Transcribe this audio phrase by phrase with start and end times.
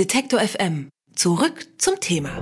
[0.00, 0.88] Detektor FM.
[1.14, 2.40] Zurück zum Thema.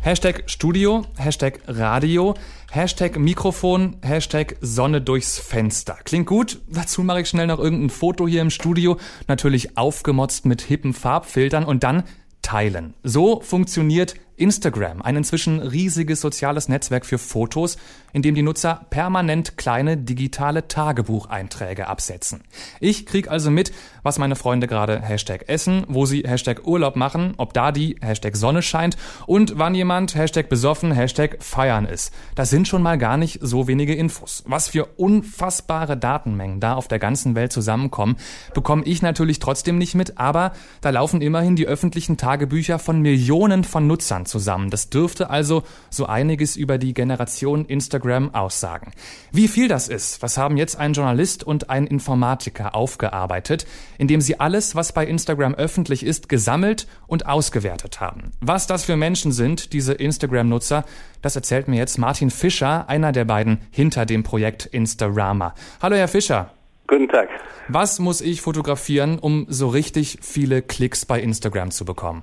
[0.00, 2.34] Hashtag Studio, Hashtag Radio,
[2.70, 5.98] Hashtag Mikrofon, Hashtag Sonne durchs Fenster.
[6.04, 6.62] Klingt gut.
[6.66, 8.96] Dazu mache ich schnell noch irgendein Foto hier im Studio.
[9.28, 12.04] Natürlich aufgemotzt mit hippen Farbfiltern und dann
[12.40, 12.94] teilen.
[13.02, 17.76] So funktioniert Instagram, ein inzwischen riesiges soziales Netzwerk für Fotos,
[18.16, 22.44] in dem die Nutzer permanent kleine digitale Tagebucheinträge absetzen.
[22.80, 23.72] Ich krieg also mit,
[24.04, 28.34] was meine Freunde gerade Hashtag essen, wo sie Hashtag Urlaub machen, ob da die Hashtag
[28.36, 32.10] Sonne scheint und wann jemand Hashtag besoffen, Hashtag feiern ist.
[32.34, 34.44] Das sind schon mal gar nicht so wenige Infos.
[34.46, 38.16] Was für unfassbare Datenmengen da auf der ganzen Welt zusammenkommen,
[38.54, 43.62] bekomme ich natürlich trotzdem nicht mit, aber da laufen immerhin die öffentlichen Tagebücher von Millionen
[43.62, 44.70] von Nutzern zusammen.
[44.70, 48.92] Das dürfte also so einiges über die Generation Instagram aussagen.
[49.32, 53.66] Wie viel das ist, was haben jetzt ein Journalist und ein Informatiker aufgearbeitet,
[53.98, 58.32] indem sie alles, was bei Instagram öffentlich ist, gesammelt und ausgewertet haben.
[58.40, 60.84] Was das für Menschen sind, diese Instagram-Nutzer,
[61.22, 65.54] das erzählt mir jetzt Martin Fischer, einer der beiden hinter dem Projekt Instarama.
[65.82, 66.52] Hallo, Herr Fischer.
[66.86, 67.28] Guten Tag.
[67.68, 72.22] Was muss ich fotografieren, um so richtig viele Klicks bei Instagram zu bekommen?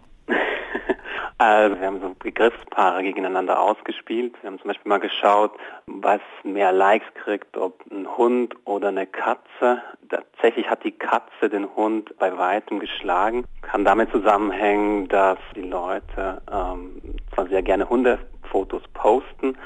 [1.43, 4.33] Also wir haben so Begriffspaare gegeneinander ausgespielt.
[4.41, 5.51] Wir haben zum Beispiel mal geschaut,
[5.87, 9.81] was mehr Likes kriegt, ob ein Hund oder eine Katze.
[10.07, 13.43] Tatsächlich hat die Katze den Hund bei weitem geschlagen.
[13.61, 17.01] Kann damit zusammenhängen, dass die Leute ähm,
[17.33, 19.57] zwar sehr gerne Hundefotos posten,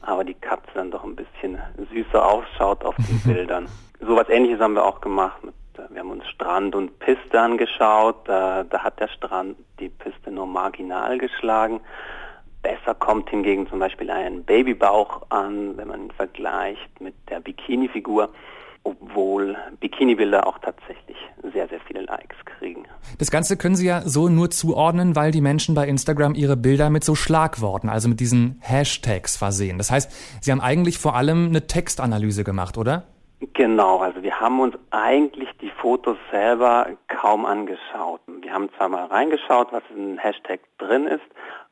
[0.00, 1.60] aber die Katze dann doch ein bisschen
[1.92, 3.68] süßer ausschaut auf den Bildern.
[4.00, 5.54] So was ähnliches haben wir auch gemacht mit
[5.90, 8.16] wir haben uns Strand und Piste angeschaut.
[8.28, 11.80] Da, da hat der Strand die Piste nur marginal geschlagen.
[12.62, 18.30] Besser kommt hingegen zum Beispiel ein Babybauch an, wenn man ihn vergleicht mit der Bikini-Figur,
[18.82, 21.16] obwohl Bikini-Bilder auch tatsächlich
[21.52, 22.84] sehr, sehr viele Likes kriegen.
[23.18, 26.90] Das Ganze können Sie ja so nur zuordnen, weil die Menschen bei Instagram ihre Bilder
[26.90, 29.78] mit so Schlagworten, also mit diesen Hashtags versehen.
[29.78, 33.04] Das heißt, Sie haben eigentlich vor allem eine Textanalyse gemacht, oder?
[33.54, 38.20] Genau, also wir haben uns eigentlich die Fotos selber kaum angeschaut.
[38.26, 41.24] Wir haben zwar mal reingeschaut, was in Hashtag drin ist,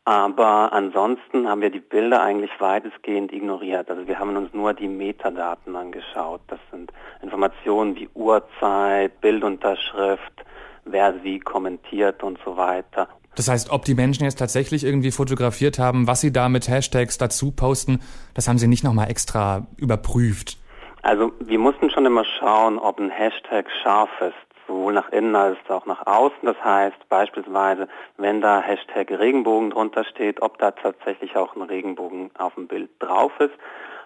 [0.04, 3.90] aber ansonsten haben wir die Bilder eigentlich weitestgehend ignoriert.
[3.90, 6.42] Also wir haben uns nur die Metadaten angeschaut.
[6.48, 6.92] Das sind
[7.22, 10.44] Informationen wie Uhrzeit, Bildunterschrift,
[10.84, 13.08] wer wie kommentiert und so weiter.
[13.36, 17.18] Das heißt, ob die Menschen jetzt tatsächlich irgendwie fotografiert haben, was sie da mit Hashtags
[17.18, 18.00] dazu posten,
[18.34, 20.58] das haben sie nicht nochmal extra überprüft.
[21.04, 24.32] Also wir mussten schon immer schauen, ob ein Hashtag scharf ist,
[24.66, 26.38] sowohl nach innen als auch nach außen.
[26.40, 32.30] Das heißt beispielsweise, wenn da Hashtag Regenbogen drunter steht, ob da tatsächlich auch ein Regenbogen
[32.38, 33.52] auf dem Bild drauf ist.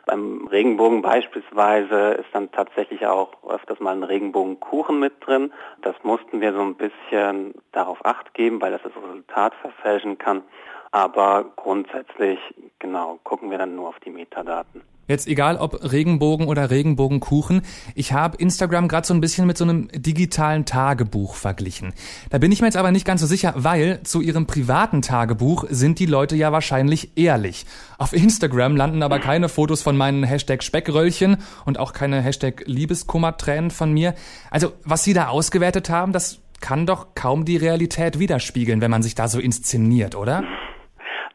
[0.06, 5.52] Beim Regenbogen beispielsweise ist dann tatsächlich auch öfters mal ein Regenbogenkuchen mit drin.
[5.82, 10.42] Das mussten wir so ein bisschen darauf acht geben, weil das das Resultat verfälschen kann.
[10.90, 12.40] Aber grundsätzlich,
[12.80, 14.82] genau, gucken wir dann nur auf die Metadaten.
[15.08, 17.62] Jetzt egal ob Regenbogen oder Regenbogenkuchen,
[17.94, 21.94] ich habe Instagram gerade so ein bisschen mit so einem digitalen Tagebuch verglichen.
[22.30, 25.64] Da bin ich mir jetzt aber nicht ganz so sicher, weil zu ihrem privaten Tagebuch
[25.70, 27.64] sind die Leute ja wahrscheinlich ehrlich.
[27.96, 33.70] Auf Instagram landen aber keine Fotos von meinen Hashtag Speckröllchen und auch keine Hashtag Liebeskummertränen
[33.70, 34.14] von mir.
[34.50, 39.02] Also was sie da ausgewertet haben, das kann doch kaum die Realität widerspiegeln, wenn man
[39.02, 40.44] sich da so inszeniert, oder?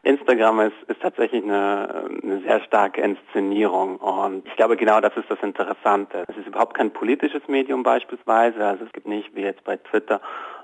[0.04, 5.30] Instagram ist, ist tatsächlich eine, eine sehr starke Inszenierung und ich glaube genau das ist
[5.30, 6.24] das Interessante.
[6.28, 10.20] Es ist überhaupt kein politisches Medium beispielsweise, also es gibt nicht wie jetzt bei Twitter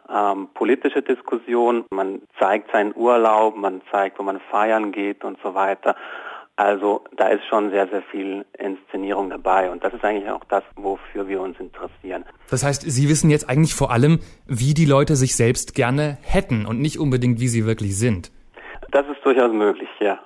[0.09, 1.85] ähm, politische Diskussionen.
[1.91, 5.97] Man zeigt seinen Urlaub, man zeigt, wo man feiern geht und so weiter.
[6.57, 10.63] Also da ist schon sehr, sehr viel Inszenierung dabei und das ist eigentlich auch das,
[10.77, 12.27] wofür wir uns interessieren.
[12.51, 16.67] Das heißt, Sie wissen jetzt eigentlich vor allem, wie die Leute sich selbst gerne hätten
[16.67, 18.31] und nicht unbedingt, wie sie wirklich sind.
[18.91, 20.19] Das ist durchaus möglich, ja.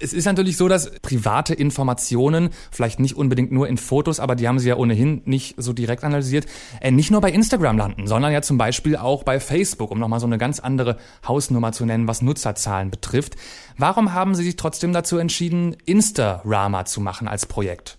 [0.00, 4.46] Es ist natürlich so, dass private Informationen, vielleicht nicht unbedingt nur in Fotos, aber die
[4.46, 6.46] haben sie ja ohnehin nicht so direkt analysiert,
[6.80, 10.20] äh, nicht nur bei Instagram landen, sondern ja zum Beispiel auch bei Facebook, um nochmal
[10.20, 13.34] so eine ganz andere Hausnummer zu nennen, was Nutzerzahlen betrifft.
[13.76, 17.98] Warum haben Sie sich trotzdem dazu entschieden, Instarama zu machen als Projekt?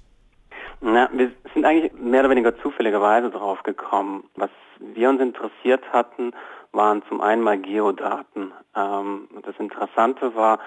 [0.80, 4.24] Na, wir sind eigentlich mehr oder weniger zufälligerweise drauf gekommen.
[4.36, 4.50] Was
[4.80, 6.32] wir uns interessiert hatten,
[6.72, 8.54] waren zum einen mal Geodaten.
[8.76, 10.60] Ähm, das Interessante war,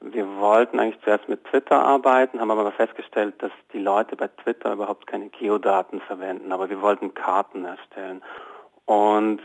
[0.00, 4.72] wir wollten eigentlich zuerst mit Twitter arbeiten, haben aber festgestellt, dass die Leute bei Twitter
[4.72, 8.22] überhaupt keine Geodaten verwenden, aber wir wollten Karten erstellen.
[8.84, 9.40] Und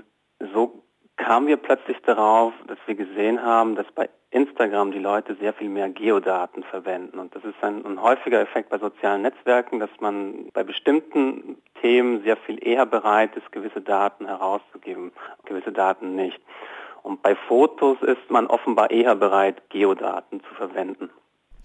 [0.54, 0.84] so
[1.16, 5.69] kamen wir plötzlich darauf, dass wir gesehen haben, dass bei Instagram die Leute sehr viel
[5.69, 7.19] mehr Geodaten verwenden.
[7.19, 12.24] Und das ist ein, ein, häufiger Effekt bei sozialen Netzwerken, dass man bei bestimmten Themen
[12.24, 15.12] sehr viel eher bereit ist, gewisse Daten herauszugeben,
[15.45, 16.39] gewisse Daten nicht.
[17.04, 21.10] Und bei Fotos ist man offenbar eher bereit, Geodaten zu verwenden.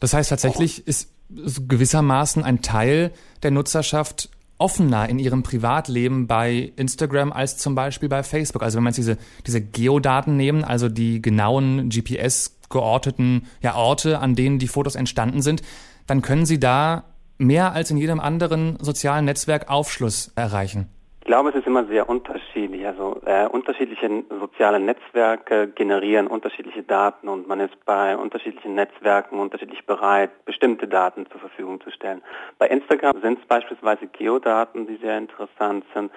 [0.01, 4.31] Das heißt tatsächlich ist gewissermaßen ein Teil der Nutzerschaft
[4.63, 8.63] offener in ihrem Privatleben bei Instagram als zum Beispiel bei Facebook.
[8.63, 14.19] Also wenn man jetzt diese, diese Geodaten nehmen, also die genauen GPS georteten ja, Orte,
[14.19, 15.63] an denen die Fotos entstanden sind,
[16.09, 17.05] dann können Sie da
[17.39, 20.89] mehr als in jedem anderen sozialen Netzwerk Aufschluss erreichen.
[21.21, 22.85] Ich glaube, es ist immer sehr unterschiedlich.
[22.85, 29.87] Also äh, unterschiedliche soziale Netzwerke generieren unterschiedliche Daten und man ist bei unterschiedlichen Netzwerken unterschiedlich
[29.87, 32.23] bereit, bestimmte Daten zur Verfügung zu stellen.
[32.59, 36.11] Bei Instagram sind es beispielsweise Geodaten, die sehr interessant sind,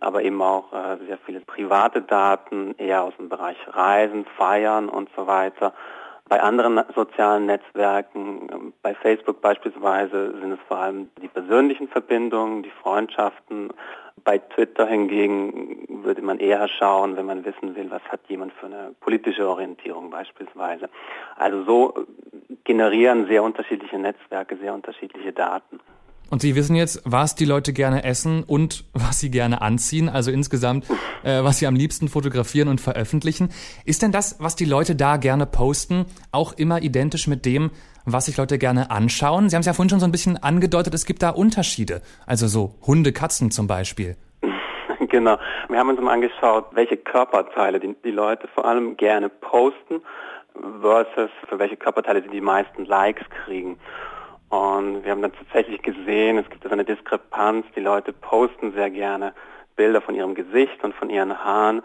[0.00, 5.08] aber eben auch äh, sehr viele private Daten, eher aus dem Bereich Reisen, Feiern und
[5.16, 5.72] so weiter.
[6.28, 12.62] Bei anderen sozialen Netzwerken, ähm, bei Facebook beispielsweise, sind es vor allem die persönlichen Verbindungen,
[12.62, 13.70] die Freundschaften,
[14.24, 18.66] bei Twitter hingegen würde man eher schauen, wenn man wissen will, was hat jemand für
[18.66, 20.88] eine politische Orientierung beispielsweise.
[21.36, 22.06] Also so
[22.64, 25.80] generieren sehr unterschiedliche Netzwerke sehr unterschiedliche Daten.
[26.32, 30.30] Und Sie wissen jetzt, was die Leute gerne essen und was sie gerne anziehen, also
[30.30, 30.88] insgesamt,
[31.24, 33.50] äh, was sie am liebsten fotografieren und veröffentlichen.
[33.84, 37.70] Ist denn das, was die Leute da gerne posten, auch immer identisch mit dem,
[38.06, 39.50] was sich Leute gerne anschauen?
[39.50, 42.00] Sie haben es ja vorhin schon so ein bisschen angedeutet, es gibt da Unterschiede.
[42.24, 44.16] Also so Hunde, Katzen zum Beispiel.
[45.08, 45.36] Genau.
[45.68, 50.00] Wir haben uns mal angeschaut, welche Körperteile die, die Leute vor allem gerne posten
[50.80, 53.76] versus für welche Körperteile sie die meisten Likes kriegen.
[54.52, 57.64] Und wir haben dann tatsächlich gesehen, es gibt so eine Diskrepanz.
[57.74, 59.32] Die Leute posten sehr gerne
[59.76, 61.80] Bilder von ihrem Gesicht und von ihren Haaren.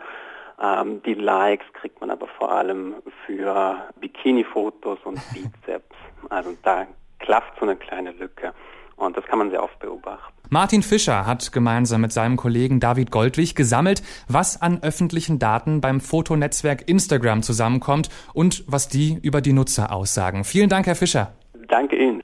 [0.61, 5.95] Ähm, die Likes kriegt man aber vor allem für Bikini-Fotos und Bizeps.
[6.27, 6.87] Also da
[7.19, 8.53] klafft so eine kleine Lücke.
[8.97, 10.33] Und das kann man sehr oft beobachten.
[10.49, 16.01] Martin Fischer hat gemeinsam mit seinem Kollegen David Goldwig gesammelt, was an öffentlichen Daten beim
[16.01, 20.43] Fotonetzwerk Instagram zusammenkommt und was die über die Nutzer aussagen.
[20.43, 21.31] Vielen Dank, Herr Fischer.
[21.69, 22.23] Danke Ihnen.